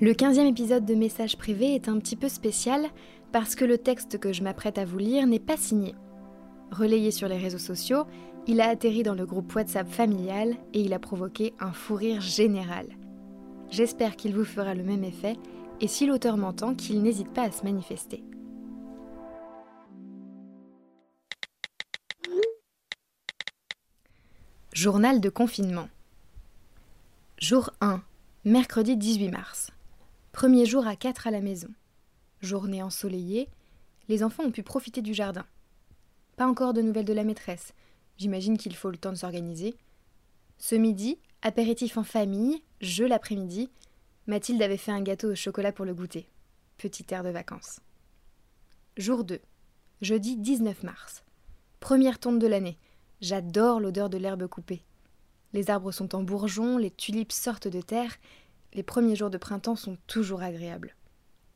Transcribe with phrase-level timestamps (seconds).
[0.00, 2.86] Le 15e épisode de Message privé est un petit peu spécial
[3.32, 5.94] parce que le texte que je m'apprête à vous lire n'est pas signé.
[6.70, 8.04] Relayé sur les réseaux sociaux,
[8.46, 12.22] il a atterri dans le groupe WhatsApp familial et il a provoqué un fou rire
[12.22, 12.86] général.
[13.68, 15.36] J'espère qu'il vous fera le même effet
[15.82, 18.24] et si l'auteur m'entend, qu'il n'hésite pas à se manifester.
[24.72, 25.90] Journal de confinement.
[27.36, 28.00] Jour 1,
[28.46, 29.70] mercredi 18 mars.
[30.32, 31.68] Premier jour à 4 à la maison.
[32.40, 33.48] Journée ensoleillée,
[34.08, 35.44] les enfants ont pu profiter du jardin.
[36.36, 37.74] Pas encore de nouvelles de la maîtresse.
[38.16, 39.76] J'imagine qu'il faut le temps de s'organiser.
[40.56, 43.70] Ce midi, apéritif en famille, jeu l'après-midi.
[44.26, 46.28] Mathilde avait fait un gâteau au chocolat pour le goûter.
[46.78, 47.80] Petit air de vacances.
[48.96, 49.40] Jour 2.
[50.00, 51.24] Jeudi 19 mars.
[51.80, 52.78] Première tombe de l'année.
[53.20, 54.84] J'adore l'odeur de l'herbe coupée.
[55.52, 58.16] Les arbres sont en bourgeons, les tulipes sortent de terre.
[58.72, 60.94] Les premiers jours de printemps sont toujours agréables.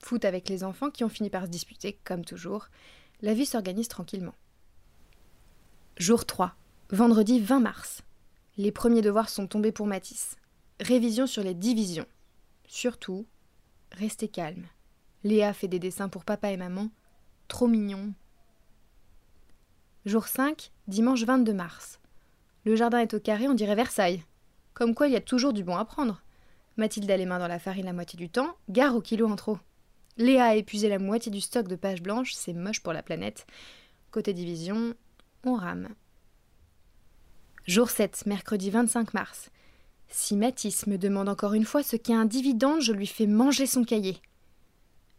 [0.00, 2.68] Foot avec les enfants qui ont fini par se disputer, comme toujours.
[3.22, 4.34] La vie s'organise tranquillement.
[5.96, 6.54] Jour 3.
[6.90, 8.02] Vendredi 20 mars.
[8.56, 10.36] Les premiers devoirs sont tombés pour Matisse.
[10.80, 12.06] Révision sur les divisions.
[12.66, 13.26] Surtout,
[13.92, 14.66] restez calme.
[15.24, 16.90] Léa fait des dessins pour papa et maman.
[17.48, 18.12] Trop mignon.
[20.04, 22.00] Jour 5, dimanche 22 mars.
[22.64, 24.22] Le jardin est au carré, on dirait Versailles.
[24.74, 26.22] Comme quoi, il y a toujours du bon à prendre.
[26.78, 29.34] Mathilde a les mains dans la farine la moitié du temps, gare au kilo en
[29.34, 29.58] trop.
[30.16, 33.46] Léa a épuisé la moitié du stock de pages blanches, c'est moche pour la planète.
[34.12, 34.94] Côté division,
[35.44, 35.88] on rame.
[37.66, 39.50] Jour 7, mercredi 25 mars.
[40.08, 43.66] Si Mathis me demande encore une fois ce qu'est un dividende, je lui fais manger
[43.66, 44.22] son cahier.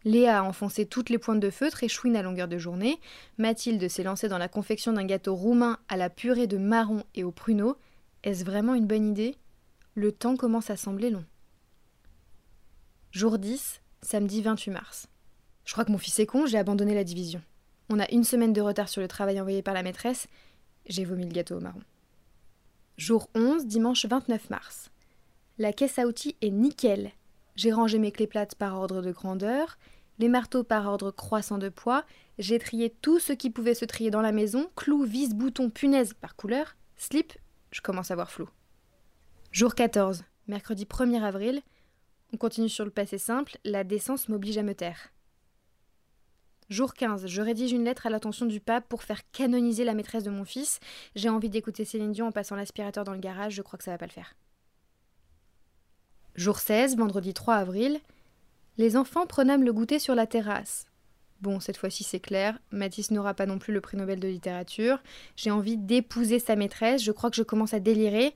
[0.04, 2.98] Léa a enfoncé toutes les pointes de feutre et chouine à longueur de journée.
[3.36, 7.22] Mathilde s'est lancée dans la confection d'un gâteau roumain à la purée de marron et
[7.22, 7.76] au pruneau.
[8.24, 9.36] Est-ce vraiment une bonne idée?
[9.94, 11.26] Le temps commence à sembler long.
[13.12, 15.08] Jour 10, samedi 28 mars.
[15.64, 17.42] Je crois que mon fils est con, j'ai abandonné la division.
[17.88, 20.28] On a une semaine de retard sur le travail envoyé par la maîtresse.
[20.86, 21.82] J'ai vomi le gâteau au marron.
[22.98, 24.92] Jour 11, dimanche 29 mars.
[25.58, 27.10] La caisse à outils est nickel.
[27.56, 29.76] J'ai rangé mes clés plates par ordre de grandeur,
[30.20, 32.04] les marteaux par ordre croissant de poids,
[32.38, 36.14] j'ai trié tout ce qui pouvait se trier dans la maison, clous, vis, boutons, punaises
[36.14, 37.32] par couleur, slip,
[37.72, 38.48] je commence à voir flou.
[39.50, 41.62] Jour 14, mercredi 1er avril,
[42.32, 45.12] on continue sur le passé simple, la décence m'oblige à me taire.
[46.68, 50.22] Jour 15, je rédige une lettre à l'attention du pape pour faire canoniser la maîtresse
[50.22, 50.78] de mon fils.
[51.16, 53.90] J'ai envie d'écouter Céline Dion en passant l'aspirateur dans le garage, je crois que ça
[53.90, 54.36] va pas le faire.
[56.36, 57.98] Jour 16, vendredi 3 avril,
[58.78, 60.86] les enfants prenâmes le goûter sur la terrasse.
[61.40, 65.02] Bon, cette fois-ci c'est clair, Mathis n'aura pas non plus le prix Nobel de littérature.
[65.34, 68.32] J'ai envie d'épouser sa maîtresse, je crois que je commence à délirer.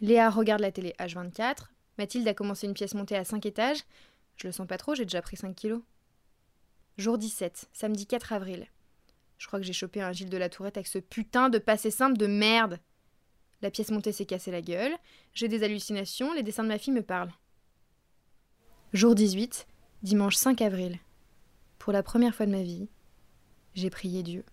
[0.00, 1.66] Léa regarde la télé H24.
[1.98, 3.84] Mathilde a commencé une pièce montée à 5 étages.
[4.36, 5.82] Je le sens pas trop, j'ai déjà pris 5 kilos.
[6.98, 8.66] Jour 17, samedi 4 avril.
[9.38, 11.90] Je crois que j'ai chopé un Gilles de la Tourette avec ce putain de passé
[11.90, 12.78] simple de merde.
[13.60, 14.92] La pièce montée s'est cassée la gueule.
[15.34, 17.32] J'ai des hallucinations, les dessins de ma fille me parlent.
[18.92, 19.66] Jour 18,
[20.02, 20.98] dimanche 5 avril.
[21.78, 22.88] Pour la première fois de ma vie,
[23.74, 24.44] j'ai prié Dieu.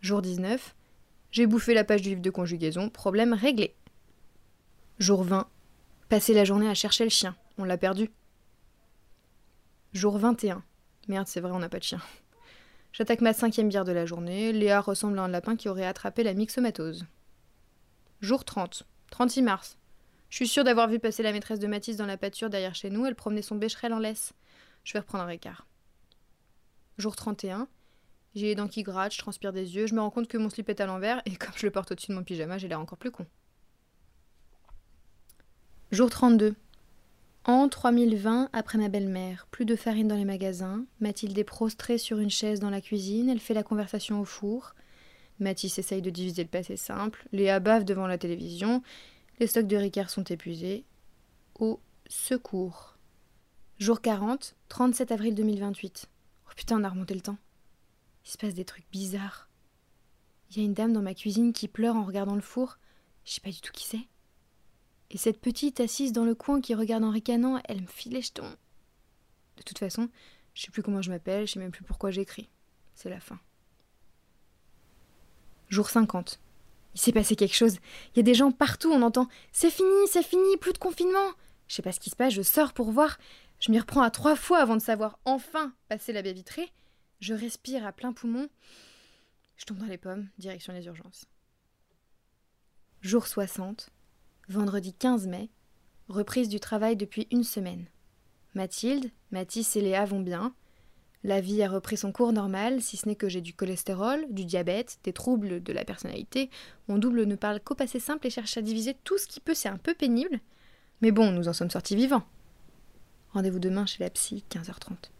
[0.00, 0.74] Jour 19,
[1.30, 3.74] j'ai bouffé la page du livre de conjugaison, problème réglé.
[4.98, 5.48] Jour 20,
[6.14, 8.08] passé la journée à chercher le chien, on l'a perdu.
[9.94, 10.62] Jour 21.
[11.08, 12.00] Merde, c'est vrai, on n'a pas de chien.
[12.92, 14.52] J'attaque ma cinquième bière de la journée.
[14.52, 17.04] Léa ressemble à un lapin qui aurait attrapé la myxomatose.
[18.20, 18.84] Jour 30.
[19.10, 19.76] 36 mars.
[20.30, 22.90] Je suis sûre d'avoir vu passer la maîtresse de Mathis dans la pâture derrière chez
[22.90, 23.06] nous.
[23.06, 24.34] Elle promenait son bécherel en laisse.
[24.84, 25.66] Je vais reprendre un écart.
[26.96, 27.66] Jour 31.
[28.36, 29.88] J'ai les dents qui grattent, je transpire des yeux.
[29.88, 31.90] Je me rends compte que mon slip est à l'envers et comme je le porte
[31.90, 33.26] au-dessus de mon pyjama, j'ai l'air encore plus con.
[35.94, 36.56] Jour 32.
[37.44, 40.84] En 3020, après ma belle-mère, plus de farine dans les magasins.
[40.98, 44.74] Mathilde est prostrée sur une chaise dans la cuisine, elle fait la conversation au four.
[45.38, 47.28] Mathis essaye de diviser le passé simple.
[47.30, 48.82] Léa bave devant la télévision.
[49.38, 50.84] Les stocks de Ricard sont épuisés.
[51.60, 52.96] Au secours.
[53.78, 56.08] Jour 40, 37 avril 2028.
[56.48, 57.38] Oh putain, on a remonté le temps.
[58.26, 59.48] Il se passe des trucs bizarres.
[60.50, 62.78] Il y a une dame dans ma cuisine qui pleure en regardant le four.
[63.24, 64.08] Je sais pas du tout qui c'est.
[65.14, 68.22] Et cette petite assise dans le coin qui regarde en ricanant, elle me file les
[68.22, 68.50] jetons.
[69.56, 70.08] De toute façon,
[70.54, 72.48] je sais plus comment je m'appelle, je sais même plus pourquoi j'écris.
[72.96, 73.38] C'est la fin.
[75.68, 76.40] Jour 50.
[76.96, 77.76] Il s'est passé quelque chose.
[78.12, 81.30] Il y a des gens partout, on entend C'est fini, c'est fini, plus de confinement.
[81.68, 83.18] Je sais pas ce qui se passe, je sors pour voir.
[83.60, 86.72] Je m'y reprends à trois fois avant de savoir enfin passer la baie vitrée.
[87.20, 88.48] Je respire à plein poumon.
[89.56, 91.26] Je tombe dans les pommes, direction les urgences.
[93.00, 93.90] Jour 60.
[94.48, 95.48] Vendredi 15 mai,
[96.08, 97.86] reprise du travail depuis une semaine.
[98.54, 100.54] Mathilde, Mathis et Léa vont bien.
[101.22, 104.44] La vie a repris son cours normal, si ce n'est que j'ai du cholestérol, du
[104.44, 106.50] diabète, des troubles de la personnalité.
[106.88, 109.54] Mon double ne parle qu'au passé simple et cherche à diviser tout ce qui peut,
[109.54, 110.40] c'est un peu pénible.
[111.00, 112.24] Mais bon, nous en sommes sortis vivants.
[113.32, 115.10] Rendez-vous demain chez la psy, 15h30.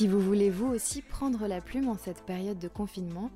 [0.00, 3.30] Si vous voulez vous aussi prendre la plume en cette période de confinement,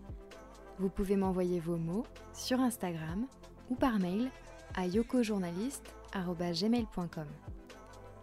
[0.79, 3.27] vous pouvez m'envoyer vos mots sur Instagram
[3.69, 4.31] ou par mail
[4.75, 7.27] à yokojournaliste.gmail.com.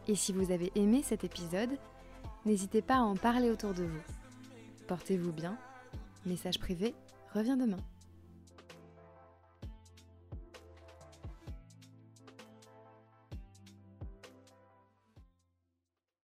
[0.08, 1.78] Et si vous avez aimé cet épisode,
[2.48, 4.02] n'hésitez pas à en parler autour de vous.
[4.88, 5.56] Portez-vous bien.
[6.26, 6.96] Message privé
[7.36, 7.78] revient demain.